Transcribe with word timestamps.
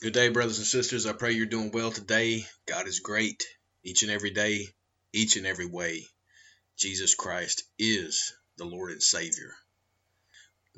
Good 0.00 0.14
day, 0.14 0.30
brothers 0.30 0.56
and 0.56 0.66
sisters. 0.66 1.04
I 1.04 1.12
pray 1.12 1.32
you're 1.32 1.44
doing 1.44 1.72
well 1.72 1.90
today. 1.90 2.46
God 2.64 2.88
is 2.88 3.00
great 3.00 3.44
each 3.84 4.02
and 4.02 4.10
every 4.10 4.30
day, 4.30 4.68
each 5.12 5.36
and 5.36 5.44
every 5.44 5.66
way. 5.66 6.08
Jesus 6.78 7.14
Christ 7.14 7.64
is 7.78 8.32
the 8.56 8.64
Lord 8.64 8.92
and 8.92 9.02
Savior. 9.02 9.54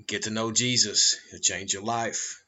Get 0.08 0.24
to 0.24 0.30
know 0.30 0.50
Jesus, 0.50 1.14
He'll 1.30 1.38
change 1.38 1.72
your 1.72 1.84
life. 1.84 2.42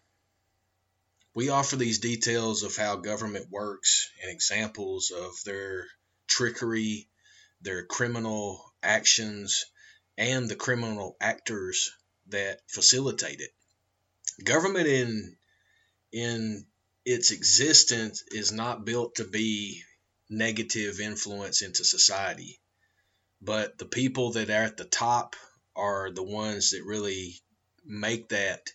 We 1.32 1.48
offer 1.48 1.76
these 1.76 2.00
details 2.00 2.64
of 2.64 2.74
how 2.74 2.96
government 2.96 3.50
works 3.50 4.10
and 4.20 4.32
examples 4.32 5.12
of 5.12 5.32
their 5.44 5.86
trickery, 6.26 7.08
their 7.62 7.86
criminal 7.86 8.60
actions, 8.82 9.64
and 10.18 10.48
the 10.48 10.56
criminal 10.56 11.16
actors 11.20 11.92
that 12.30 12.62
facilitate 12.66 13.40
it. 13.40 13.54
Government 14.42 14.88
in 14.88 15.36
in 16.14 16.64
its 17.04 17.32
existence 17.32 18.22
is 18.28 18.52
not 18.52 18.84
built 18.84 19.16
to 19.16 19.24
be 19.24 19.82
negative 20.30 21.00
influence 21.00 21.60
into 21.60 21.84
society. 21.84 22.60
But 23.42 23.78
the 23.78 23.84
people 23.84 24.30
that 24.32 24.48
are 24.48 24.62
at 24.62 24.76
the 24.76 24.84
top 24.84 25.34
are 25.74 26.12
the 26.12 26.22
ones 26.22 26.70
that 26.70 26.84
really 26.84 27.34
make 27.84 28.28
that 28.28 28.70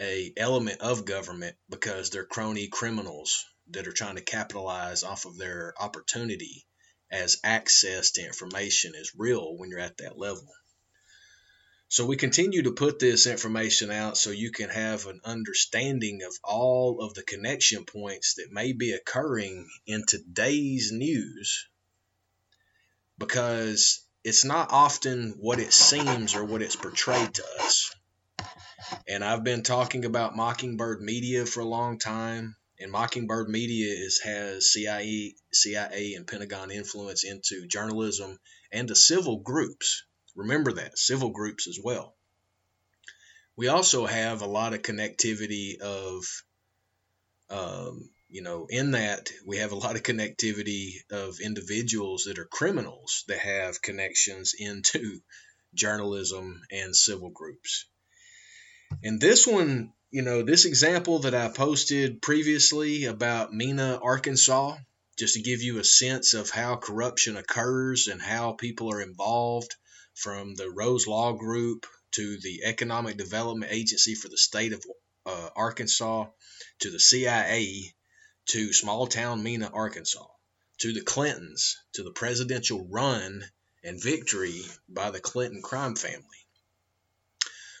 a 0.00 0.32
element 0.36 0.80
of 0.80 1.04
government 1.04 1.56
because 1.68 2.08
they're 2.08 2.24
crony 2.24 2.68
criminals 2.68 3.44
that 3.68 3.86
are 3.86 3.92
trying 3.92 4.16
to 4.16 4.22
capitalize 4.22 5.02
off 5.02 5.26
of 5.26 5.36
their 5.36 5.74
opportunity 5.78 6.66
as 7.10 7.38
access 7.44 8.12
to 8.12 8.24
information 8.24 8.94
is 8.94 9.12
real 9.14 9.56
when 9.58 9.68
you're 9.68 9.78
at 9.78 9.98
that 9.98 10.18
level 10.18 10.48
so 11.96 12.04
we 12.04 12.18
continue 12.18 12.60
to 12.60 12.72
put 12.72 12.98
this 12.98 13.26
information 13.26 13.90
out 13.90 14.18
so 14.18 14.28
you 14.28 14.50
can 14.50 14.68
have 14.68 15.06
an 15.06 15.18
understanding 15.24 16.20
of 16.26 16.34
all 16.44 17.00
of 17.00 17.14
the 17.14 17.22
connection 17.22 17.86
points 17.86 18.34
that 18.34 18.52
may 18.52 18.74
be 18.74 18.92
occurring 18.92 19.66
in 19.86 20.04
today's 20.04 20.92
news 20.92 21.66
because 23.16 24.04
it's 24.24 24.44
not 24.44 24.72
often 24.72 25.36
what 25.40 25.58
it 25.58 25.72
seems 25.72 26.34
or 26.34 26.44
what 26.44 26.60
it's 26.60 26.76
portrayed 26.76 27.32
to 27.32 27.44
us. 27.60 27.94
And 29.08 29.24
I've 29.24 29.42
been 29.42 29.62
talking 29.62 30.04
about 30.04 30.36
Mockingbird 30.36 31.00
Media 31.00 31.46
for 31.46 31.60
a 31.60 31.64
long 31.64 31.98
time, 31.98 32.56
and 32.78 32.92
Mockingbird 32.92 33.48
Media 33.48 33.90
is, 33.90 34.20
has 34.20 34.70
CIA, 34.70 35.34
CIA 35.50 36.12
and 36.12 36.26
Pentagon 36.26 36.70
influence 36.70 37.24
into 37.24 37.66
journalism 37.66 38.38
and 38.70 38.86
the 38.86 38.94
civil 38.94 39.38
groups 39.38 40.02
Remember 40.36 40.72
that, 40.72 40.98
civil 40.98 41.30
groups 41.30 41.66
as 41.66 41.80
well. 41.82 42.14
We 43.56 43.68
also 43.68 44.04
have 44.04 44.42
a 44.42 44.46
lot 44.46 44.74
of 44.74 44.82
connectivity 44.82 45.80
of, 45.80 46.24
um, 47.48 48.10
you 48.28 48.42
know, 48.42 48.66
in 48.68 48.90
that 48.90 49.30
we 49.46 49.56
have 49.58 49.72
a 49.72 49.76
lot 49.76 49.96
of 49.96 50.02
connectivity 50.02 50.96
of 51.10 51.40
individuals 51.40 52.24
that 52.24 52.38
are 52.38 52.44
criminals 52.44 53.24
that 53.28 53.38
have 53.38 53.80
connections 53.80 54.54
into 54.58 55.20
journalism 55.72 56.60
and 56.70 56.94
civil 56.94 57.30
groups. 57.30 57.86
And 59.02 59.18
this 59.20 59.46
one, 59.46 59.92
you 60.10 60.20
know, 60.20 60.42
this 60.42 60.66
example 60.66 61.20
that 61.20 61.34
I 61.34 61.48
posted 61.48 62.20
previously 62.20 63.06
about 63.06 63.54
Mena, 63.54 63.98
Arkansas, 64.02 64.76
just 65.18 65.34
to 65.34 65.42
give 65.42 65.62
you 65.62 65.78
a 65.78 65.84
sense 65.84 66.34
of 66.34 66.50
how 66.50 66.76
corruption 66.76 67.38
occurs 67.38 68.06
and 68.06 68.20
how 68.20 68.52
people 68.52 68.92
are 68.92 69.00
involved 69.00 69.74
from 70.16 70.54
the 70.54 70.70
Rose 70.70 71.06
Law 71.06 71.32
Group 71.32 71.86
to 72.12 72.38
the 72.40 72.62
Economic 72.64 73.16
Development 73.16 73.70
Agency 73.70 74.14
for 74.14 74.28
the 74.28 74.38
state 74.38 74.72
of 74.72 74.84
uh, 75.26 75.50
Arkansas 75.54 76.26
to 76.80 76.90
the 76.90 76.98
CIA 77.00 77.94
to 78.46 78.72
small 78.72 79.06
town 79.06 79.42
Mena, 79.42 79.70
Arkansas 79.72 80.26
to 80.78 80.92
the 80.92 81.02
Clintons 81.02 81.76
to 81.92 82.02
the 82.02 82.12
presidential 82.12 82.86
run 82.88 83.44
and 83.82 84.02
victory 84.02 84.62
by 84.88 85.10
the 85.10 85.20
Clinton 85.20 85.62
crime 85.62 85.96
family. 85.96 86.22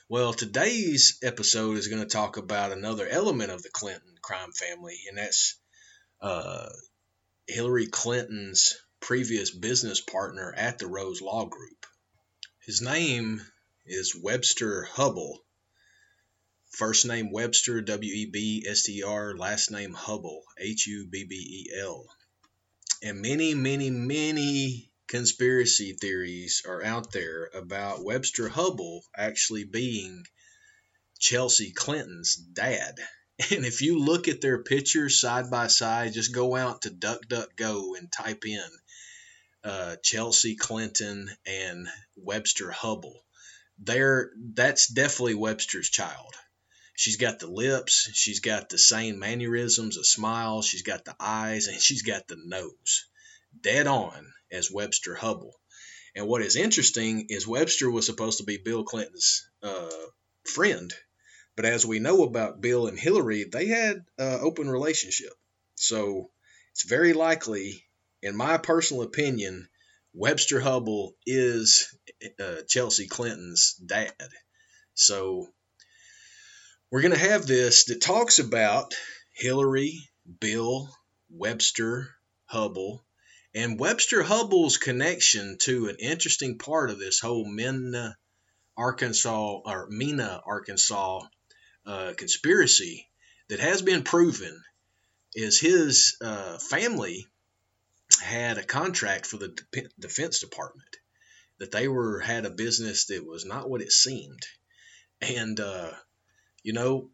Well, 0.08 0.32
today's 0.32 1.18
episode 1.22 1.78
is 1.78 1.88
going 1.88 2.02
to 2.02 2.08
talk 2.08 2.36
about 2.36 2.70
another 2.72 3.08
element 3.08 3.50
of 3.50 3.62
the 3.62 3.70
Clinton 3.70 4.14
crime 4.22 4.52
family, 4.52 4.98
and 5.08 5.18
that's 5.18 5.56
uh, 6.20 6.68
Hillary 7.48 7.86
Clinton's 7.86 8.76
previous 9.00 9.50
business 9.50 10.00
partner 10.00 10.54
at 10.56 10.78
the 10.78 10.86
Rose 10.86 11.20
Law 11.20 11.46
Group. 11.46 11.86
His 12.66 12.80
name 12.80 13.46
is 13.84 14.16
Webster 14.16 14.88
Hubbell. 14.94 15.38
First 16.72 17.04
name 17.06 17.30
Webster, 17.30 17.80
W 17.80 18.12
E 18.12 18.26
B 18.26 18.66
S 18.68 18.82
T 18.82 19.04
R, 19.04 19.36
last 19.36 19.70
name 19.70 19.94
Hubbell, 19.94 20.42
H 20.58 20.88
U 20.88 21.06
B 21.06 21.22
B 21.22 21.36
E 21.36 21.78
L. 21.78 22.08
And 23.04 23.22
many, 23.22 23.54
many, 23.54 23.90
many 23.90 24.90
conspiracy 25.06 25.92
theories 25.92 26.62
are 26.66 26.82
out 26.82 27.12
there 27.12 27.52
about 27.54 28.02
Webster 28.02 28.48
Hubbell 28.48 29.02
actually 29.16 29.62
being 29.62 30.26
Chelsea 31.20 31.70
Clinton's 31.70 32.34
dad. 32.34 32.98
And 33.52 33.64
if 33.64 33.80
you 33.80 34.00
look 34.00 34.26
at 34.26 34.40
their 34.40 34.64
pictures 34.64 35.20
side 35.20 35.50
by 35.50 35.68
side, 35.68 36.14
just 36.14 36.34
go 36.34 36.56
out 36.56 36.82
to 36.82 36.90
DuckDuckGo 36.90 37.96
and 37.96 38.10
type 38.10 38.44
in 38.44 38.68
uh, 39.66 39.96
Chelsea 40.00 40.54
Clinton 40.54 41.28
and 41.44 41.88
Webster 42.14 42.70
Hubbell. 42.70 43.20
There, 43.80 44.30
that's 44.54 44.86
definitely 44.86 45.34
Webster's 45.34 45.90
child. 45.90 46.34
She's 46.94 47.16
got 47.16 47.40
the 47.40 47.48
lips, 47.48 48.08
she's 48.14 48.40
got 48.40 48.68
the 48.68 48.78
same 48.78 49.18
mannerisms, 49.18 49.96
a 49.98 50.04
smile, 50.04 50.62
she's 50.62 50.82
got 50.82 51.04
the 51.04 51.16
eyes, 51.18 51.66
and 51.66 51.78
she's 51.80 52.02
got 52.02 52.28
the 52.28 52.38
nose. 52.42 53.06
Dead 53.60 53.86
on 53.86 54.32
as 54.52 54.70
Webster 54.70 55.14
Hubbell. 55.14 55.52
And 56.14 56.26
what 56.26 56.42
is 56.42 56.56
interesting 56.56 57.26
is 57.28 57.46
Webster 57.46 57.90
was 57.90 58.06
supposed 58.06 58.38
to 58.38 58.44
be 58.44 58.56
Bill 58.56 58.84
Clinton's 58.84 59.46
uh, 59.62 59.90
friend, 60.44 60.94
but 61.56 61.64
as 61.64 61.84
we 61.84 61.98
know 61.98 62.22
about 62.22 62.60
Bill 62.60 62.86
and 62.86 62.98
Hillary, 62.98 63.44
they 63.44 63.66
had 63.66 64.04
an 64.16 64.40
open 64.42 64.70
relationship. 64.70 65.32
So 65.74 66.30
it's 66.72 66.88
very 66.88 67.12
likely 67.12 67.82
in 68.22 68.36
my 68.36 68.58
personal 68.58 69.02
opinion, 69.02 69.68
Webster 70.12 70.60
Hubbell 70.60 71.12
is 71.26 71.94
uh, 72.40 72.62
Chelsea 72.68 73.06
Clinton's 73.06 73.74
dad. 73.74 74.14
So 74.94 75.48
we're 76.90 77.02
going 77.02 77.12
to 77.14 77.18
have 77.18 77.46
this 77.46 77.84
that 77.86 78.00
talks 78.00 78.38
about 78.38 78.94
Hillary, 79.34 80.08
Bill, 80.40 80.88
Webster, 81.28 82.08
Hubbell, 82.50 83.00
and 83.54 83.78
Webster 83.78 84.22
Hubbell's 84.22 84.78
connection 84.78 85.58
to 85.62 85.88
an 85.88 85.96
interesting 85.98 86.58
part 86.58 86.90
of 86.90 86.98
this 86.98 87.20
whole 87.20 87.46
Mena, 87.46 88.16
Arkansas, 88.76 89.60
or 89.64 89.88
Mena, 89.90 90.42
Arkansas 90.46 91.22
uh, 91.84 92.12
conspiracy 92.16 93.08
that 93.48 93.60
has 93.60 93.82
been 93.82 94.02
proven 94.02 94.62
is 95.34 95.60
his 95.60 96.16
uh, 96.22 96.58
family 96.58 97.26
had 98.22 98.58
a 98.58 98.64
contract 98.64 99.26
for 99.26 99.36
the 99.36 99.56
defense 99.98 100.40
department 100.40 100.96
that 101.58 101.70
they 101.70 101.88
were 101.88 102.20
had 102.20 102.44
a 102.46 102.50
business 102.50 103.06
that 103.06 103.26
was 103.26 103.44
not 103.44 103.68
what 103.68 103.82
it 103.82 103.92
seemed 103.92 104.42
and 105.20 105.58
uh, 105.60 105.90
you 106.62 106.72
know 106.72 107.10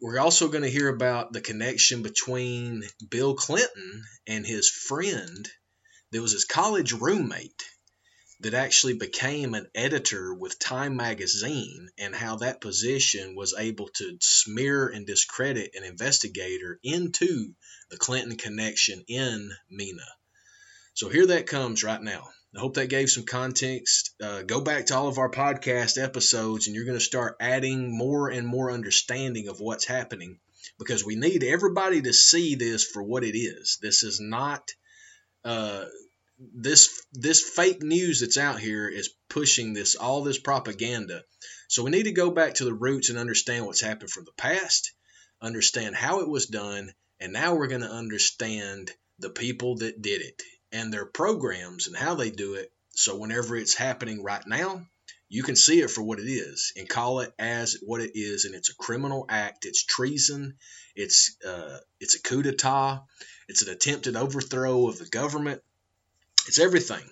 we're 0.00 0.18
also 0.18 0.48
going 0.48 0.62
to 0.62 0.70
hear 0.70 0.88
about 0.88 1.32
the 1.32 1.40
connection 1.40 2.02
between 2.02 2.82
bill 3.10 3.34
clinton 3.34 4.02
and 4.26 4.46
his 4.46 4.68
friend 4.68 5.48
that 6.10 6.22
was 6.22 6.32
his 6.32 6.44
college 6.44 6.92
roommate 6.92 7.64
that 8.40 8.54
actually 8.54 8.94
became 8.94 9.54
an 9.54 9.66
editor 9.74 10.32
with 10.32 10.58
Time 10.58 10.96
magazine 10.96 11.90
and 11.98 12.14
how 12.14 12.36
that 12.36 12.62
position 12.62 13.34
was 13.34 13.54
able 13.56 13.88
to 13.88 14.16
smear 14.22 14.88
and 14.88 15.06
discredit 15.06 15.72
an 15.74 15.84
investigator 15.84 16.78
into 16.82 17.54
the 17.90 17.98
Clinton 17.98 18.38
connection 18.38 19.04
in 19.08 19.50
Mena. 19.68 20.06
So 21.00 21.08
here 21.08 21.28
that 21.28 21.46
comes 21.46 21.82
right 21.82 22.02
now. 22.02 22.28
I 22.54 22.60
hope 22.60 22.74
that 22.74 22.90
gave 22.90 23.08
some 23.08 23.24
context. 23.24 24.10
Uh, 24.22 24.42
go 24.42 24.60
back 24.60 24.84
to 24.86 24.96
all 24.96 25.08
of 25.08 25.16
our 25.16 25.30
podcast 25.30 25.96
episodes, 25.96 26.66
and 26.66 26.76
you're 26.76 26.84
going 26.84 26.98
to 26.98 27.02
start 27.02 27.38
adding 27.40 27.96
more 27.96 28.28
and 28.28 28.46
more 28.46 28.70
understanding 28.70 29.48
of 29.48 29.60
what's 29.60 29.86
happening 29.86 30.40
because 30.78 31.02
we 31.02 31.16
need 31.16 31.42
everybody 31.42 32.02
to 32.02 32.12
see 32.12 32.54
this 32.54 32.84
for 32.84 33.02
what 33.02 33.24
it 33.24 33.34
is. 33.34 33.78
This 33.80 34.02
is 34.02 34.20
not 34.20 34.72
uh, 35.42 35.86
this 36.38 37.02
this 37.14 37.40
fake 37.42 37.82
news 37.82 38.20
that's 38.20 38.36
out 38.36 38.60
here 38.60 38.86
is 38.86 39.08
pushing 39.30 39.72
this 39.72 39.94
all 39.94 40.22
this 40.22 40.38
propaganda. 40.38 41.24
So 41.68 41.82
we 41.82 41.92
need 41.92 42.02
to 42.02 42.12
go 42.12 42.30
back 42.30 42.56
to 42.56 42.66
the 42.66 42.74
roots 42.74 43.08
and 43.08 43.18
understand 43.18 43.64
what's 43.64 43.80
happened 43.80 44.10
from 44.10 44.26
the 44.26 44.32
past, 44.36 44.92
understand 45.40 45.96
how 45.96 46.20
it 46.20 46.28
was 46.28 46.44
done, 46.44 46.92
and 47.18 47.32
now 47.32 47.54
we're 47.54 47.68
going 47.68 47.88
to 47.88 47.90
understand 47.90 48.90
the 49.18 49.30
people 49.30 49.76
that 49.76 50.02
did 50.02 50.20
it 50.20 50.42
and 50.72 50.92
their 50.92 51.06
programs 51.06 51.86
and 51.86 51.96
how 51.96 52.14
they 52.14 52.30
do 52.30 52.54
it. 52.54 52.72
So 52.90 53.16
whenever 53.16 53.56
it's 53.56 53.74
happening 53.74 54.22
right 54.22 54.46
now, 54.46 54.86
you 55.28 55.44
can 55.44 55.56
see 55.56 55.80
it 55.80 55.90
for 55.90 56.02
what 56.02 56.18
it 56.18 56.28
is 56.28 56.72
and 56.76 56.88
call 56.88 57.20
it 57.20 57.32
as 57.38 57.78
what 57.82 58.00
it 58.00 58.12
is, 58.14 58.44
and 58.44 58.54
it's 58.54 58.70
a 58.70 58.74
criminal 58.74 59.24
act. 59.28 59.64
It's 59.64 59.84
treason. 59.84 60.54
It's 60.96 61.36
uh, 61.46 61.78
it's 62.00 62.16
a 62.16 62.22
coup 62.22 62.42
d'état. 62.42 63.04
It's 63.48 63.62
an 63.62 63.72
attempted 63.72 64.16
overthrow 64.16 64.88
of 64.88 64.98
the 64.98 65.06
government. 65.06 65.62
It's 66.48 66.58
everything, 66.58 67.04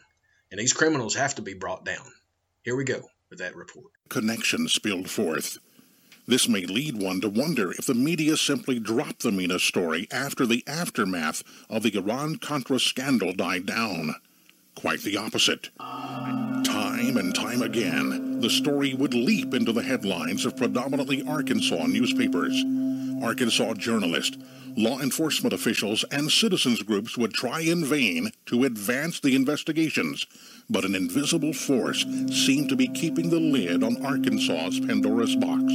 and 0.50 0.58
these 0.58 0.72
criminals 0.72 1.14
have 1.14 1.36
to 1.36 1.42
be 1.42 1.54
brought 1.54 1.84
down. 1.84 2.04
Here 2.64 2.74
we 2.74 2.84
go 2.84 3.02
with 3.30 3.38
that 3.38 3.54
report. 3.54 3.92
Connections 4.08 4.72
spilled 4.72 5.08
forth. 5.08 5.58
This 6.28 6.46
may 6.46 6.66
lead 6.66 7.00
one 7.00 7.22
to 7.22 7.30
wonder 7.30 7.72
if 7.72 7.86
the 7.86 7.94
media 7.94 8.36
simply 8.36 8.78
dropped 8.78 9.22
the 9.22 9.32
Mena 9.32 9.58
story 9.58 10.06
after 10.12 10.44
the 10.44 10.62
aftermath 10.66 11.42
of 11.70 11.82
the 11.82 11.96
Iran 11.96 12.36
Contra 12.36 12.78
scandal 12.78 13.32
died 13.32 13.64
down. 13.64 14.14
Quite 14.74 15.00
the 15.00 15.16
opposite. 15.16 15.70
Time 15.78 17.16
and 17.16 17.34
time 17.34 17.62
again, 17.62 18.40
the 18.40 18.50
story 18.50 18.92
would 18.92 19.14
leap 19.14 19.54
into 19.54 19.72
the 19.72 19.82
headlines 19.82 20.44
of 20.44 20.54
predominantly 20.54 21.26
Arkansas 21.26 21.86
newspapers. 21.86 22.62
Arkansas 23.22 23.72
journalists, 23.74 24.36
law 24.76 25.00
enforcement 25.00 25.54
officials, 25.54 26.04
and 26.12 26.30
citizens 26.30 26.82
groups 26.82 27.16
would 27.16 27.32
try 27.32 27.60
in 27.60 27.86
vain 27.86 28.32
to 28.44 28.64
advance 28.64 29.18
the 29.18 29.34
investigations, 29.34 30.26
but 30.68 30.84
an 30.84 30.94
invisible 30.94 31.54
force 31.54 32.04
seemed 32.30 32.68
to 32.68 32.76
be 32.76 32.86
keeping 32.88 33.30
the 33.30 33.40
lid 33.40 33.82
on 33.82 34.04
Arkansas's 34.04 34.78
Pandora's 34.80 35.34
box. 35.34 35.72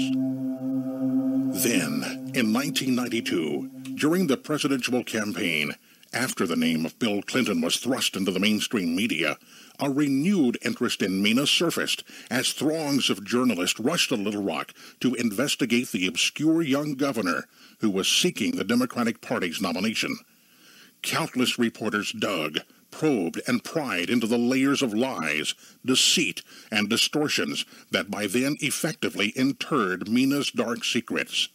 Then, 1.64 2.04
in 2.36 2.52
1992, 2.52 3.96
during 3.96 4.28
the 4.28 4.36
presidential 4.36 5.02
campaign, 5.02 5.76
after 6.12 6.46
the 6.46 6.58
name 6.58 6.86
of 6.86 7.00
Bill 7.00 7.22
Clinton 7.22 7.62
was 7.62 7.78
thrust 7.78 8.18
into 8.18 8.32
the 8.32 8.40
mainstream 8.42 8.94
media, 8.94 9.38
a 9.80 9.90
renewed 9.90 10.58
interest 10.62 11.02
in 11.02 11.24
Mena 11.24 11.48
surfaced 11.48 12.04
as 12.30 12.52
throngs 12.52 13.10
of 13.10 13.24
journalists 13.24 13.80
rushed 13.80 14.10
to 14.10 14.16
Little 14.16 14.44
Rock 14.44 14.74
to 15.00 15.16
investigate 15.16 15.94
the 15.94 16.06
obscure 16.06 16.62
young 16.62 16.96
governor 16.96 17.46
who 17.80 17.90
was 17.90 18.10
seeking 18.10 18.52
the 18.52 18.66
Democratic 18.66 19.22
Party's 19.22 19.62
nomination. 19.62 20.18
Countless 21.02 21.58
reporters 21.58 22.12
dug, 22.12 22.60
probed, 22.94 23.42
and 23.48 23.64
pried 23.64 24.10
into 24.10 24.28
the 24.28 24.38
layers 24.38 24.84
of 24.84 24.94
lies, 24.94 25.56
deceit, 25.84 26.44
and 26.72 26.90
distortions 26.90 27.66
that 27.90 28.12
by 28.12 28.28
then 28.28 28.56
effectively 28.62 29.34
interred 29.36 30.08
Mena's 30.08 30.52
dark 30.52 30.86
secrets. 30.86 31.50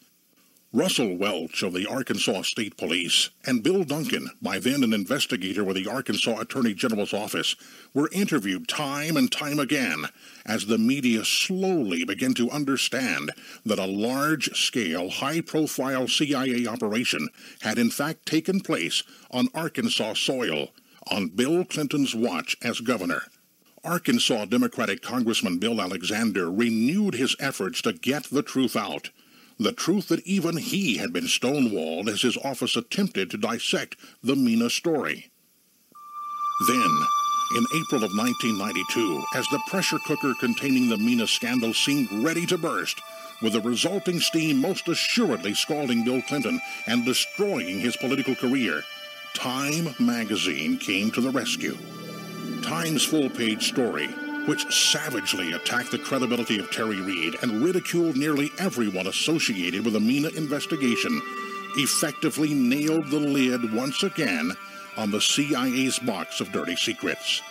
Russell 0.72 1.16
Welch 1.16 1.62
of 1.62 1.72
the 1.72 1.86
Arkansas 1.86 2.42
State 2.42 2.76
Police 2.76 3.30
and 3.46 3.62
Bill 3.62 3.84
Duncan, 3.84 4.28
by 4.42 4.58
then 4.58 4.84
an 4.84 4.92
investigator 4.92 5.64
with 5.64 5.76
the 5.76 5.88
Arkansas 5.88 6.40
Attorney 6.40 6.74
General's 6.74 7.14
office, 7.14 7.56
were 7.94 8.10
interviewed 8.12 8.68
time 8.68 9.16
and 9.16 9.32
time 9.32 9.58
again 9.58 10.04
as 10.44 10.66
the 10.66 10.76
media 10.76 11.24
slowly 11.24 12.04
began 12.04 12.34
to 12.34 12.50
understand 12.50 13.32
that 13.64 13.78
a 13.78 13.86
large 13.86 14.50
scale, 14.54 15.08
high 15.08 15.40
profile 15.40 16.06
CIA 16.06 16.66
operation 16.66 17.30
had 17.62 17.78
in 17.78 17.88
fact 17.90 18.26
taken 18.26 18.60
place 18.60 19.02
on 19.30 19.48
Arkansas 19.54 20.14
soil 20.14 20.68
on 21.10 21.28
Bill 21.28 21.64
Clinton's 21.64 22.14
watch 22.14 22.56
as 22.62 22.80
governor. 22.80 23.22
Arkansas 23.84 24.46
Democratic 24.46 25.02
Congressman 25.02 25.58
Bill 25.58 25.80
Alexander 25.80 26.50
renewed 26.50 27.14
his 27.14 27.36
efforts 27.38 27.80
to 27.82 27.92
get 27.92 28.24
the 28.24 28.42
truth 28.42 28.76
out 28.76 29.10
the 29.58 29.72
truth 29.72 30.08
that 30.08 30.24
even 30.26 30.56
he 30.56 30.98
had 30.98 31.12
been 31.12 31.24
stonewalled 31.24 32.08
as 32.08 32.22
his 32.22 32.36
office 32.38 32.76
attempted 32.76 33.30
to 33.30 33.36
dissect 33.36 33.96
the 34.22 34.36
Mena 34.36 34.70
story. 34.70 35.30
Then, 36.68 36.98
in 37.56 37.64
April 37.74 38.04
of 38.04 38.16
1992, 38.16 39.24
as 39.34 39.46
the 39.48 39.60
pressure 39.68 39.98
cooker 40.06 40.32
containing 40.38 40.88
the 40.88 40.98
Mena 40.98 41.26
scandal 41.26 41.74
seemed 41.74 42.10
ready 42.24 42.46
to 42.46 42.58
burst, 42.58 43.00
with 43.42 43.52
the 43.52 43.60
resulting 43.60 44.20
steam 44.20 44.60
most 44.60 44.88
assuredly 44.88 45.54
scalding 45.54 46.04
Bill 46.04 46.22
Clinton 46.22 46.60
and 46.86 47.04
destroying 47.04 47.80
his 47.80 47.96
political 47.96 48.34
career, 48.34 48.82
Time 49.34 49.94
magazine 49.98 50.78
came 50.78 51.10
to 51.12 51.20
the 51.20 51.30
rescue. 51.30 51.76
Time's 52.62 53.04
full 53.04 53.30
page 53.30 53.68
story 53.68 54.08
which 54.48 54.72
savagely 54.74 55.52
attacked 55.52 55.90
the 55.90 55.98
credibility 55.98 56.58
of 56.58 56.70
Terry 56.70 57.02
Reed 57.02 57.36
and 57.42 57.62
ridiculed 57.62 58.16
nearly 58.16 58.50
everyone 58.58 59.06
associated 59.06 59.84
with 59.84 59.92
the 59.92 60.00
Mena 60.00 60.28
investigation, 60.28 61.20
effectively 61.76 62.54
nailed 62.54 63.10
the 63.10 63.20
lid 63.20 63.74
once 63.74 64.02
again 64.02 64.52
on 64.96 65.10
the 65.10 65.20
CIA's 65.20 65.98
box 65.98 66.40
of 66.40 66.50
dirty 66.50 66.76
secrets. 66.76 67.42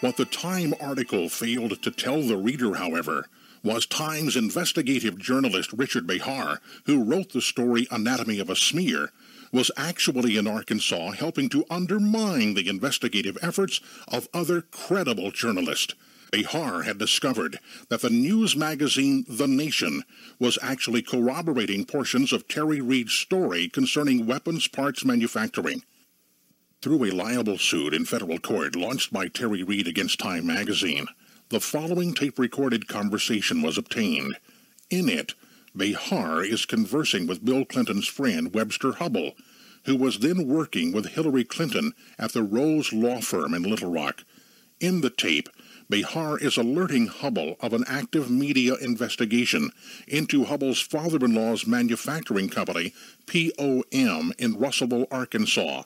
What 0.00 0.16
the 0.16 0.24
Time 0.24 0.74
article 0.80 1.28
failed 1.28 1.80
to 1.80 1.90
tell 1.92 2.20
the 2.22 2.36
reader, 2.36 2.74
however, 2.74 3.28
was 3.62 3.86
Time's 3.86 4.36
investigative 4.36 5.18
journalist 5.18 5.72
Richard 5.72 6.08
Behar, 6.08 6.60
who 6.86 7.04
wrote 7.04 7.32
the 7.32 7.40
story 7.40 7.86
Anatomy 7.92 8.40
of 8.40 8.50
a 8.50 8.56
Smear, 8.56 9.10
was 9.52 9.70
actually 9.76 10.36
in 10.36 10.46
Arkansas 10.46 11.12
helping 11.12 11.48
to 11.50 11.64
undermine 11.70 12.54
the 12.54 12.68
investigative 12.68 13.38
efforts 13.42 13.80
of 14.08 14.28
other 14.34 14.62
credible 14.62 15.30
journalists 15.30 15.94
Behar 16.32 16.82
had 16.82 16.98
discovered 16.98 17.60
that 17.88 18.00
the 18.00 18.10
news 18.10 18.56
magazine 18.56 19.24
The 19.28 19.46
Nation 19.46 20.02
was 20.38 20.58
actually 20.60 21.02
corroborating 21.02 21.84
portions 21.84 22.32
of 22.32 22.48
Terry 22.48 22.80
Reed's 22.80 23.12
story 23.12 23.68
concerning 23.68 24.26
weapons 24.26 24.68
parts 24.68 25.04
manufacturing. 25.04 25.82
Through 26.82 27.04
a 27.04 27.12
liable 27.12 27.58
suit 27.58 27.94
in 27.94 28.04
federal 28.04 28.38
court 28.38 28.76
launched 28.76 29.12
by 29.12 29.28
Terry 29.28 29.62
Reed 29.62 29.86
against 29.86 30.18
Time 30.18 30.46
magazine, 30.46 31.06
the 31.48 31.60
following 31.60 32.12
tape 32.12 32.38
recorded 32.38 32.88
conversation 32.88 33.62
was 33.62 33.78
obtained. 33.78 34.36
In 34.90 35.08
it, 35.08 35.34
Behar 35.76 36.42
is 36.42 36.64
conversing 36.64 37.26
with 37.26 37.44
Bill 37.44 37.66
Clinton's 37.66 38.06
friend 38.06 38.54
Webster 38.54 38.92
Hubbell, 38.92 39.34
who 39.84 39.94
was 39.94 40.20
then 40.20 40.48
working 40.48 40.90
with 40.90 41.08
Hillary 41.08 41.44
Clinton 41.44 41.92
at 42.18 42.32
the 42.32 42.42
Rose 42.42 42.94
Law 42.94 43.20
Firm 43.20 43.52
in 43.52 43.62
Little 43.62 43.92
Rock. 43.92 44.24
In 44.80 45.02
the 45.02 45.10
tape, 45.10 45.50
Behar 45.90 46.38
is 46.38 46.56
alerting 46.56 47.08
Hubbell 47.08 47.56
of 47.60 47.74
an 47.74 47.84
active 47.86 48.30
media 48.30 48.76
investigation 48.76 49.70
into 50.08 50.44
Hubbell's 50.44 50.80
father 50.80 51.22
in 51.22 51.34
law's 51.34 51.66
manufacturing 51.66 52.48
company, 52.48 52.94
POM, 53.26 54.32
in 54.38 54.58
Russellville, 54.58 55.06
Arkansas. 55.10 55.82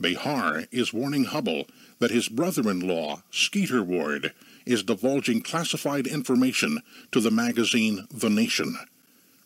Behar 0.00 0.64
is 0.70 0.92
warning 0.92 1.24
Hubbell 1.24 1.68
that 1.98 2.12
his 2.12 2.28
brother 2.28 2.70
in 2.70 2.86
law, 2.86 3.22
Skeeter 3.32 3.82
Ward, 3.82 4.32
is 4.64 4.84
divulging 4.84 5.42
classified 5.42 6.06
information 6.06 6.82
to 7.10 7.20
the 7.20 7.32
magazine 7.32 8.06
The 8.12 8.30
Nation. 8.30 8.78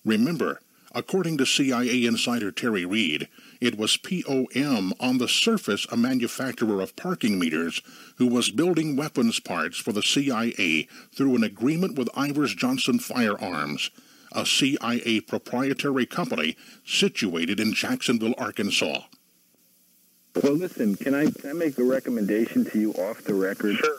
Remember, 0.04 0.60
according 0.94 1.38
to 1.38 1.46
CIA 1.46 2.04
insider 2.04 2.50
Terry 2.50 2.84
Reed, 2.84 3.28
it 3.60 3.78
was 3.78 3.96
POM, 3.96 4.92
on 4.98 5.18
the 5.18 5.28
surface 5.28 5.86
a 5.90 5.96
manufacturer 5.96 6.80
of 6.80 6.96
parking 6.96 7.38
meters, 7.38 7.80
who 8.16 8.26
was 8.26 8.50
building 8.50 8.96
weapons 8.96 9.40
parts 9.40 9.78
for 9.78 9.92
the 9.92 10.02
CIA 10.02 10.88
through 11.14 11.36
an 11.36 11.44
agreement 11.44 11.96
with 11.96 12.08
Ivers 12.08 12.56
Johnson 12.56 12.98
Firearms, 12.98 13.90
a 14.32 14.44
CIA 14.44 15.20
proprietary 15.20 16.06
company 16.06 16.56
situated 16.84 17.60
in 17.60 17.74
Jacksonville, 17.74 18.34
Arkansas. 18.38 19.02
Well, 20.42 20.54
listen, 20.54 20.96
can 20.96 21.14
I, 21.14 21.30
can 21.30 21.50
I 21.50 21.52
make 21.52 21.78
a 21.78 21.84
recommendation 21.84 22.64
to 22.66 22.80
you 22.80 22.92
off 22.94 23.22
the 23.22 23.34
record? 23.34 23.76
Sure. 23.76 23.98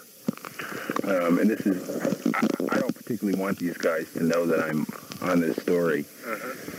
Um, 1.04 1.38
and 1.40 1.50
this 1.50 1.66
is, 1.66 2.34
I, 2.34 2.76
I, 2.76 2.80
don't 2.80 2.96
particularly 2.96 3.38
want 3.38 3.60
these 3.60 3.78
guys 3.78 4.12
to 4.14 4.24
know 4.24 4.46
that 4.46 4.64
I'm 4.64 4.86
on 5.24 5.40
this 5.40 5.58
story. 5.58 6.06
Uh-huh 6.26 6.74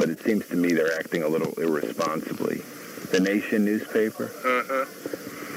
but 0.00 0.08
it 0.08 0.20
seems 0.22 0.46
to 0.48 0.56
me 0.56 0.72
they're 0.72 0.98
acting 0.98 1.22
a 1.22 1.28
little 1.28 1.52
irresponsibly. 1.60 2.62
The 3.12 3.20
Nation 3.20 3.64
newspaper. 3.66 4.30
Uh-huh. 4.44 4.86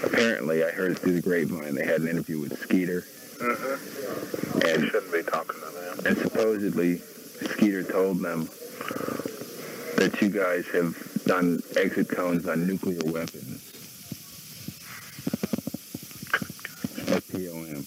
Apparently, 0.05 0.63
I 0.65 0.71
heard 0.71 0.99
through 0.99 1.13
the 1.13 1.21
grapevine 1.21 1.75
they 1.75 1.85
had 1.85 2.01
an 2.01 2.09
interview 2.09 2.39
with 2.39 2.59
Skeeter. 2.59 3.05
Uh-huh. 3.39 4.69
And 4.69 4.83
shouldn't 4.89 5.13
be 5.13 5.23
talking 5.23 5.59
to 5.61 5.69
them. 5.69 6.05
And 6.05 6.17
supposedly, 6.17 6.97
Skeeter 6.97 7.83
told 7.83 8.19
them 8.19 8.49
that 9.95 10.17
you 10.21 10.29
guys 10.29 10.65
have 10.73 11.23
done 11.25 11.61
exit 11.77 12.09
cones 12.09 12.47
on 12.47 12.67
nuclear 12.67 12.99
weapons. 13.05 13.69
POM. 17.31 17.85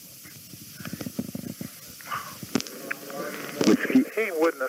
He 4.15 4.31
wouldn't 4.33 4.63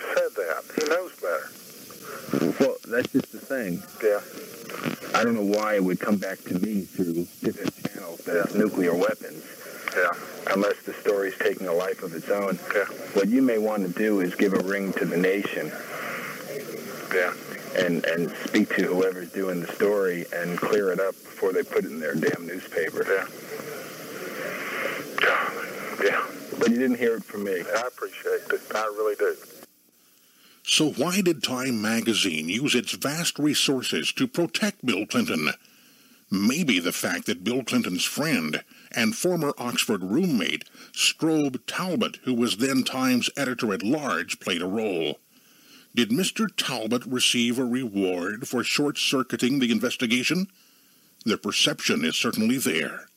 He 0.74 0.84
knows 0.88 1.12
better. 1.16 1.50
Well, 2.60 2.76
that's 2.86 3.08
just 3.12 3.32
the 3.32 3.38
thing. 3.38 3.82
Yeah. 4.02 4.20
I 5.18 5.24
don't 5.24 5.34
know 5.34 5.58
why 5.58 5.74
it 5.76 5.84
would 5.84 6.00
come 6.00 6.16
back 6.16 6.38
to 6.44 6.58
me 6.58 6.82
through 6.82 7.26
different 7.42 7.74
channels 7.84 8.18
that 8.20 8.36
it's 8.44 8.54
nuclear 8.54 8.94
weapons. 8.94 9.44
Yeah. 9.96 10.10
Unless 10.52 10.82
the 10.82 10.92
story's 10.92 11.36
taking 11.38 11.66
a 11.66 11.72
life 11.72 12.02
of 12.02 12.14
its 12.14 12.28
own. 12.28 12.58
Yeah. 12.74 12.84
What 13.14 13.28
you 13.28 13.42
may 13.42 13.58
want 13.58 13.86
to 13.86 13.92
do 13.98 14.20
is 14.20 14.34
give 14.34 14.54
a 14.54 14.62
ring 14.62 14.92
to 14.94 15.04
the 15.04 15.16
nation. 15.16 15.72
Yeah. 17.14 17.32
And 17.76 18.04
and 18.04 18.30
speak 18.46 18.74
to 18.76 18.82
whoever's 18.82 19.32
doing 19.32 19.60
the 19.60 19.72
story 19.72 20.26
and 20.32 20.58
clear 20.58 20.92
it 20.92 21.00
up 21.00 21.14
before 21.14 21.52
they 21.52 21.62
put 21.62 21.84
it 21.84 21.90
in 21.90 22.00
their 22.00 22.14
damn 22.14 22.46
newspaper. 22.46 23.04
Yeah. 23.04 23.26
Yeah. 26.02 26.26
But 26.58 26.70
you 26.70 26.76
didn't 26.76 26.98
hear 26.98 27.16
it 27.16 27.24
from 27.24 27.44
me. 27.44 27.62
I 27.62 27.82
appreciate 27.86 28.42
it. 28.50 28.60
I 28.74 28.84
really 28.84 29.16
do. 29.16 29.36
So 30.70 30.90
why 30.90 31.22
did 31.22 31.42
Time 31.42 31.80
magazine 31.80 32.50
use 32.50 32.74
its 32.74 32.92
vast 32.92 33.38
resources 33.38 34.12
to 34.12 34.28
protect 34.28 34.84
Bill 34.84 35.06
Clinton? 35.06 35.48
Maybe 36.30 36.78
the 36.78 36.92
fact 36.92 37.24
that 37.24 37.42
Bill 37.42 37.64
Clinton's 37.64 38.04
friend 38.04 38.62
and 38.92 39.16
former 39.16 39.54
Oxford 39.56 40.04
roommate, 40.04 40.66
Strobe 40.92 41.60
Talbott, 41.66 42.18
who 42.24 42.34
was 42.34 42.58
then 42.58 42.84
Times 42.84 43.30
editor 43.34 43.72
at 43.72 43.82
large, 43.82 44.40
played 44.40 44.60
a 44.60 44.66
role. 44.66 45.20
Did 45.94 46.10
Mr. 46.10 46.48
Talbott 46.54 47.06
receive 47.06 47.58
a 47.58 47.64
reward 47.64 48.46
for 48.46 48.62
short 48.62 48.98
circuiting 48.98 49.60
the 49.60 49.72
investigation? 49.72 50.48
The 51.24 51.38
perception 51.38 52.04
is 52.04 52.14
certainly 52.14 52.58
there. 52.58 53.08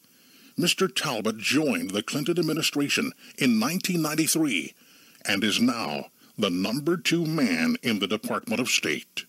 Mr. 0.58 0.90
Talbott 0.94 1.38
joined 1.38 1.92
the 1.92 2.02
Clinton 2.02 2.40
administration 2.40 3.12
in 3.38 3.60
1993 3.60 4.74
and 5.26 5.44
is 5.44 5.60
now 5.60 6.06
the 6.38 6.50
number 6.50 6.98
two 6.98 7.26
man 7.26 7.76
in 7.84 8.00
the 8.00 8.08
Department 8.08 8.60
of 8.60 8.70
State. 8.70 9.26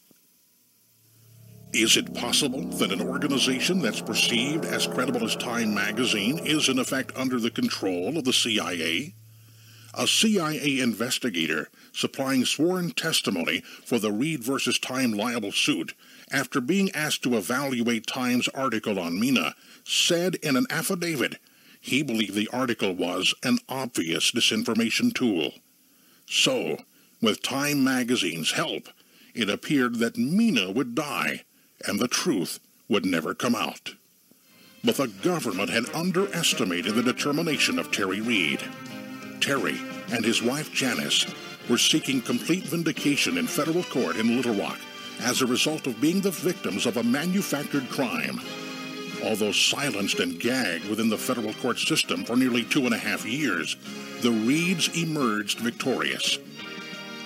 Is 1.72 1.96
it 1.96 2.14
possible 2.14 2.62
that 2.62 2.92
an 2.92 3.00
organization 3.00 3.80
that's 3.80 4.02
perceived 4.02 4.64
as 4.64 4.86
credible 4.86 5.24
as 5.24 5.34
Time 5.36 5.74
magazine 5.74 6.38
is 6.38 6.68
in 6.68 6.78
effect 6.78 7.12
under 7.16 7.40
the 7.40 7.50
control 7.50 8.18
of 8.18 8.24
the 8.24 8.32
CIA? 8.32 9.14
A 9.94 10.06
CIA 10.06 10.80
investigator 10.80 11.68
supplying 11.92 12.44
sworn 12.44 12.90
testimony 12.90 13.62
for 13.84 13.98
the 13.98 14.12
Reed 14.12 14.42
versus 14.42 14.78
Time 14.78 15.12
libel 15.12 15.52
suit 15.52 15.94
after 16.30 16.60
being 16.60 16.90
asked 16.92 17.22
to 17.22 17.36
evaluate 17.36 18.06
Time's 18.06 18.48
article 18.48 18.98
on 18.98 19.18
Mena 19.18 19.54
said 19.84 20.34
in 20.36 20.56
an 20.56 20.66
affidavit 20.70 21.38
he 21.80 22.02
believed 22.02 22.34
the 22.34 22.48
article 22.52 22.94
was 22.94 23.34
an 23.42 23.58
obvious 23.68 24.30
disinformation 24.30 25.12
tool. 25.12 25.52
So, 26.26 26.78
with 27.22 27.40
Time 27.40 27.82
magazine's 27.82 28.52
help, 28.52 28.88
it 29.34 29.48
appeared 29.48 29.96
that 29.96 30.18
Mena 30.18 30.70
would 30.70 30.94
die 30.94 31.44
and 31.86 31.98
the 31.98 32.08
truth 32.08 32.60
would 32.88 33.06
never 33.06 33.34
come 33.34 33.54
out. 33.54 33.94
But 34.84 34.96
the 34.96 35.06
government 35.06 35.70
had 35.70 35.94
underestimated 35.94 36.94
the 36.94 37.02
determination 37.02 37.78
of 37.78 37.92
Terry 37.92 38.20
Reed. 38.20 38.60
Terry 39.40 39.80
and 40.10 40.24
his 40.24 40.42
wife 40.42 40.72
Janice 40.72 41.26
were 41.70 41.78
seeking 41.78 42.20
complete 42.20 42.64
vindication 42.64 43.38
in 43.38 43.46
federal 43.46 43.84
court 43.84 44.16
in 44.16 44.36
Little 44.36 44.54
Rock 44.54 44.78
as 45.20 45.40
a 45.40 45.46
result 45.46 45.86
of 45.86 46.00
being 46.00 46.20
the 46.20 46.30
victims 46.30 46.84
of 46.84 46.96
a 46.96 47.02
manufactured 47.02 47.88
crime. 47.88 48.40
Although 49.24 49.52
silenced 49.52 50.18
and 50.18 50.40
gagged 50.40 50.88
within 50.88 51.08
the 51.08 51.18
federal 51.18 51.54
court 51.54 51.78
system 51.78 52.24
for 52.24 52.36
nearly 52.36 52.64
two 52.64 52.84
and 52.86 52.94
a 52.94 52.98
half 52.98 53.24
years, 53.24 53.76
the 54.20 54.32
Reeds 54.32 54.88
emerged 55.00 55.60
victorious. 55.60 56.38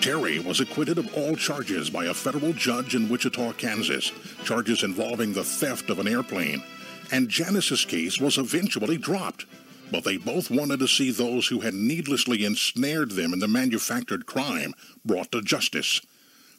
Terry 0.01 0.39
was 0.39 0.59
acquitted 0.59 0.97
of 0.99 1.13
all 1.15 1.35
charges 1.35 1.89
by 1.89 2.05
a 2.05 2.13
federal 2.13 2.53
judge 2.53 2.95
in 2.95 3.09
Wichita, 3.09 3.53
Kansas, 3.53 4.11
charges 4.43 4.83
involving 4.83 5.33
the 5.33 5.43
theft 5.43 5.89
of 5.89 5.99
an 5.99 6.07
airplane, 6.07 6.63
and 7.11 7.29
Janice's 7.29 7.83
case 7.83 8.19
was 8.19 8.37
eventually 8.37 8.97
dropped. 8.97 9.45
But 9.91 10.03
they 10.03 10.17
both 10.17 10.51
wanted 10.51 10.79
to 10.79 10.87
see 10.87 11.11
those 11.11 11.47
who 11.47 11.61
had 11.61 11.73
needlessly 11.73 12.45
ensnared 12.45 13.11
them 13.11 13.33
in 13.33 13.39
the 13.39 13.47
manufactured 13.47 14.25
crime 14.25 14.73
brought 15.03 15.31
to 15.31 15.41
justice. 15.41 16.01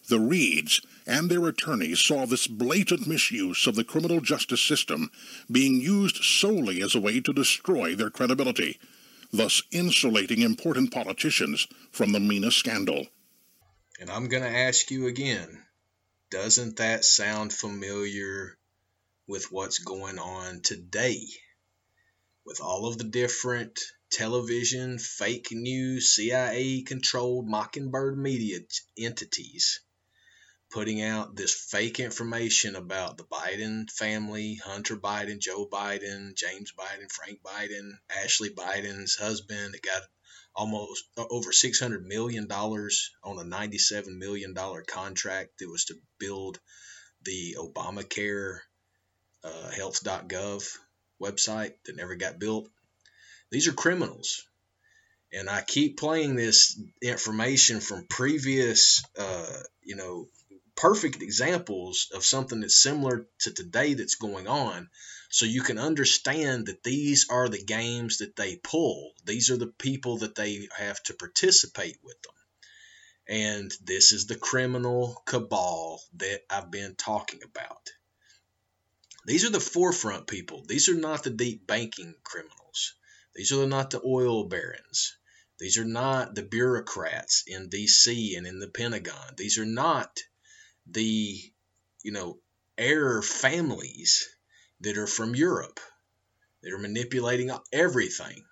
The 0.08 0.18
Reeds 0.18 0.80
and 1.06 1.30
their 1.30 1.46
attorneys 1.46 2.00
saw 2.00 2.26
this 2.26 2.46
blatant 2.46 3.06
misuse 3.06 3.66
of 3.66 3.76
the 3.76 3.84
criminal 3.84 4.20
justice 4.20 4.62
system 4.62 5.10
being 5.50 5.80
used 5.80 6.24
solely 6.24 6.82
as 6.82 6.94
a 6.94 7.00
way 7.00 7.20
to 7.20 7.32
destroy 7.32 7.94
their 7.94 8.10
credibility, 8.10 8.78
thus 9.32 9.62
insulating 9.70 10.40
important 10.40 10.92
politicians 10.92 11.66
from 11.92 12.12
the 12.12 12.20
Mena 12.20 12.50
scandal. 12.50 13.06
And 13.98 14.10
I'm 14.10 14.28
going 14.28 14.44
to 14.44 14.58
ask 14.58 14.90
you 14.90 15.06
again 15.06 15.64
doesn't 16.30 16.76
that 16.76 17.04
sound 17.04 17.52
familiar 17.52 18.56
with 19.26 19.50
what's 19.50 19.78
going 19.78 20.18
on 20.18 20.60
today? 20.60 21.26
With 22.44 22.60
all 22.60 22.86
of 22.86 22.98
the 22.98 23.04
different 23.04 23.80
television, 24.10 24.98
fake 24.98 25.48
news, 25.50 26.10
CIA 26.10 26.82
controlled 26.82 27.48
Mockingbird 27.48 28.18
media 28.18 28.60
entities 28.96 29.80
putting 30.70 31.00
out 31.00 31.34
this 31.34 31.54
fake 31.54 31.98
information 31.98 32.76
about 32.76 33.16
the 33.16 33.24
Biden 33.24 33.90
family, 33.90 34.56
Hunter 34.56 34.96
Biden, 34.96 35.38
Joe 35.38 35.66
Biden, 35.66 36.34
James 36.34 36.72
Biden, 36.72 37.10
Frank 37.10 37.40
Biden, 37.42 37.92
Ashley 38.22 38.50
Biden's 38.50 39.14
husband 39.14 39.74
that 39.74 39.82
got 39.82 40.02
almost 40.58 41.04
uh, 41.16 41.24
over 41.30 41.52
$600 41.52 42.04
million 42.04 42.50
on 42.50 43.38
a 43.38 43.56
$97 43.56 44.18
million 44.18 44.54
contract 44.88 45.50
that 45.60 45.70
was 45.70 45.84
to 45.84 45.94
build 46.18 46.58
the 47.22 47.56
Obamacare 47.56 48.58
uh, 49.44 49.70
health.gov 49.70 50.76
website 51.22 51.74
that 51.84 51.96
never 51.96 52.16
got 52.16 52.40
built. 52.40 52.68
These 53.52 53.68
are 53.68 53.72
criminals. 53.72 54.44
And 55.32 55.48
I 55.48 55.62
keep 55.62 55.96
playing 55.96 56.34
this 56.34 56.80
information 57.00 57.78
from 57.78 58.06
previous, 58.08 59.04
uh, 59.16 59.60
you 59.84 59.94
know, 59.94 60.26
perfect 60.74 61.22
examples 61.22 62.08
of 62.12 62.24
something 62.24 62.60
that's 62.60 62.82
similar 62.82 63.26
to 63.40 63.52
today 63.52 63.94
that's 63.94 64.16
going 64.16 64.48
on 64.48 64.88
so 65.30 65.44
you 65.44 65.62
can 65.62 65.78
understand 65.78 66.66
that 66.66 66.82
these 66.82 67.26
are 67.28 67.48
the 67.48 67.62
games 67.62 68.18
that 68.18 68.34
they 68.36 68.56
pull. 68.56 69.12
These 69.24 69.50
are 69.50 69.58
the 69.58 69.66
people 69.66 70.18
that 70.18 70.34
they 70.34 70.68
have 70.76 71.02
to 71.04 71.14
participate 71.14 71.98
with 72.02 72.20
them. 72.22 72.32
And 73.28 73.72
this 73.84 74.12
is 74.12 74.26
the 74.26 74.36
criminal 74.36 75.22
cabal 75.26 76.02
that 76.14 76.44
I've 76.48 76.70
been 76.70 76.94
talking 76.94 77.42
about. 77.42 77.90
These 79.26 79.44
are 79.44 79.50
the 79.50 79.60
forefront 79.60 80.26
people. 80.26 80.64
These 80.66 80.88
are 80.88 80.94
not 80.94 81.24
the 81.24 81.30
deep 81.30 81.66
banking 81.66 82.14
criminals. 82.24 82.94
These 83.34 83.52
are 83.52 83.66
not 83.66 83.90
the 83.90 84.00
oil 84.02 84.44
barons. 84.44 85.14
These 85.58 85.76
are 85.76 85.84
not 85.84 86.34
the 86.34 86.42
bureaucrats 86.42 87.44
in 87.46 87.68
DC 87.68 88.38
and 88.38 88.46
in 88.46 88.60
the 88.60 88.68
Pentagon. 88.68 89.34
These 89.36 89.58
are 89.58 89.66
not 89.66 90.20
the 90.86 91.52
you 92.02 92.12
know 92.12 92.38
heir 92.78 93.20
families 93.20 94.26
that 94.80 94.98
are 94.98 95.06
from 95.06 95.34
Europe 95.34 95.80
that 96.62 96.72
are 96.72 96.78
manipulating 96.78 97.50
everything. 97.72 98.44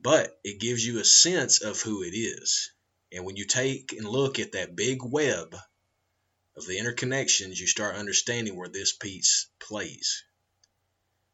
But 0.00 0.38
it 0.44 0.60
gives 0.60 0.86
you 0.86 0.98
a 0.98 1.04
sense 1.04 1.60
of 1.60 1.80
who 1.80 2.02
it 2.02 2.14
is. 2.14 2.70
And 3.12 3.24
when 3.24 3.36
you 3.36 3.44
take 3.44 3.92
and 3.92 4.08
look 4.08 4.38
at 4.38 4.52
that 4.52 4.76
big 4.76 4.98
web 5.02 5.56
of 6.56 6.66
the 6.66 6.78
interconnections, 6.78 7.58
you 7.58 7.66
start 7.66 7.96
understanding 7.96 8.56
where 8.56 8.68
this 8.68 8.92
piece 8.92 9.48
plays. 9.58 10.22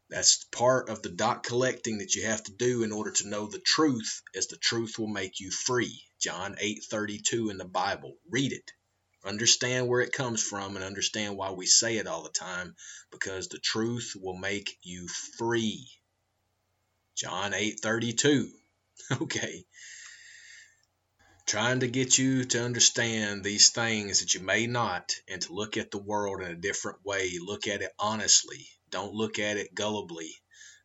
That's 0.09 0.45
part 0.45 0.89
of 0.89 1.03
the 1.03 1.11
dot 1.11 1.43
collecting 1.43 1.99
that 1.99 2.15
you 2.15 2.25
have 2.25 2.43
to 2.45 2.53
do 2.53 2.83
in 2.83 2.93
order 2.93 3.13
to 3.13 3.29
know 3.29 3.47
the 3.47 3.59
truth, 3.59 4.23
as 4.35 4.47
the 4.47 4.57
truth 4.57 4.99
will 4.99 5.09
make 5.09 5.41
you 5.41 5.51
free. 5.51 6.05
John 6.19 6.57
8:32 6.61 7.51
in 7.51 7.57
the 7.57 7.65
Bible. 7.65 8.19
Read 8.31 8.53
it 8.53 8.73
understand 9.25 9.89
where 9.89 10.01
it 10.01 10.13
comes 10.13 10.43
from 10.43 10.77
and 10.77 10.85
understand 10.85 11.37
why 11.37 11.51
we 11.51 11.67
say 11.67 11.97
it 11.99 12.07
all 12.07 12.23
the 12.23 12.31
time 12.31 12.75
because 13.11 13.49
the 13.49 13.59
truth 13.59 14.15
will 14.17 14.37
make 14.37 14.79
you 14.83 15.09
free. 15.39 15.89
John 17.17 17.53
8:32 17.53 18.51
okay. 19.23 19.65
Trying 21.47 21.81
to 21.81 21.89
get 21.89 22.19
you 22.19 22.45
to 22.45 22.65
understand 22.65 23.45
these 23.45 23.71
things 23.71 24.21
that 24.21 24.35
you 24.35 24.41
may 24.41 24.67
not 24.67 25.13
and 25.29 25.43
to 25.43 25.53
look 25.53 25.77
at 25.77 25.91
the 25.91 25.99
world 25.99 26.41
in 26.41 26.51
a 26.51 26.57
different 26.57 27.05
way. 27.05 27.39
Look 27.41 27.67
at 27.67 27.83
it 27.83 27.93
honestly. 27.99 28.69
Don't 28.91 29.15
look 29.15 29.39
at 29.39 29.57
it 29.57 29.75
gullibly. 29.75 30.31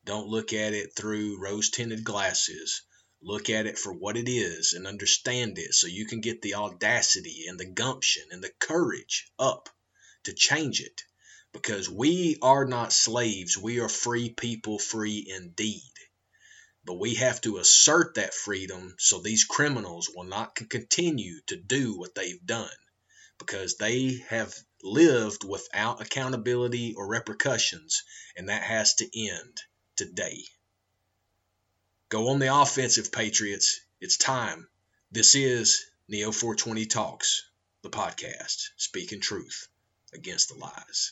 Don't 0.04 0.28
look 0.28 0.54
at 0.54 0.74
it 0.74 0.96
through 0.96 1.40
rose 1.40 1.70
tinted 1.70 2.04
glasses 2.04 2.82
look 3.22 3.50
at 3.50 3.66
it 3.66 3.78
for 3.78 3.92
what 3.92 4.16
it 4.16 4.30
is 4.30 4.74
and 4.74 4.86
understand 4.86 5.58
it 5.58 5.74
so 5.74 5.88
you 5.88 6.06
can 6.06 6.22
get 6.22 6.42
the 6.42 6.54
audacity 6.56 7.46
and 7.48 7.60
the 7.60 7.66
gumption 7.66 8.24
and 8.32 8.44
the 8.44 8.52
courage 8.60 9.32
up 9.40 9.70
to 10.24 10.34
change 10.34 10.82
it. 10.82 11.04
Because 11.52 11.90
we 11.90 12.38
are 12.42 12.66
not 12.66 12.94
slaves. 12.94 13.58
We 13.58 13.80
are 13.80 13.90
free 13.90 14.30
people 14.30 14.78
free 14.78 15.26
indeed. 15.28 15.92
But 16.86 17.00
we 17.00 17.16
have 17.16 17.42
to 17.42 17.58
assert 17.58 18.16
that 18.16 18.34
freedom 18.34 18.96
so 19.00 19.20
these 19.20 19.46
criminals 19.46 20.10
will 20.14 20.26
not 20.26 20.56
continue 20.56 21.42
to 21.48 21.56
do 21.58 21.98
what 21.98 22.14
they've 22.14 22.46
done. 22.46 22.70
Because 23.40 23.78
they 23.78 24.24
have 24.30 24.54
lived 24.84 25.44
without 25.44 26.02
accountability 26.02 26.94
or 26.96 27.08
repercussions 27.08 28.04
and 28.36 28.50
that 28.50 28.64
has 28.64 28.96
to 28.96 29.20
end 29.20 29.58
today 29.96 30.44
Go 32.10 32.30
on 32.30 32.40
the 32.40 32.56
offensive, 32.56 33.12
Patriots. 33.12 33.82
It's 34.00 34.16
time. 34.16 34.70
This 35.12 35.36
is 35.36 35.86
Neo 36.08 36.32
420 36.32 36.86
Talks, 36.86 37.44
the 37.82 37.90
podcast, 37.90 38.70
speaking 38.78 39.20
truth 39.20 39.68
against 40.14 40.48
the 40.48 40.56
lies. 40.56 41.12